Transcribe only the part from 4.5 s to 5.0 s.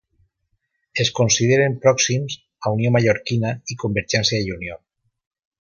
Unió.